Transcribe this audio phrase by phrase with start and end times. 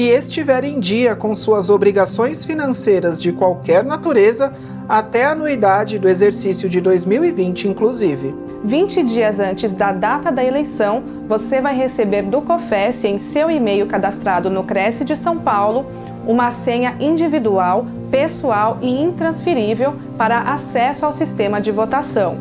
[0.00, 4.50] e estiver em dia com suas obrigações financeiras de qualquer natureza
[4.88, 8.34] até a anuidade do exercício de 2020, inclusive.
[8.64, 13.86] 20 dias antes da data da eleição, você vai receber do COFES em seu e-mail
[13.86, 15.84] cadastrado no Cresce de São Paulo
[16.26, 22.38] uma senha individual, pessoal e intransferível para acesso ao sistema de votação.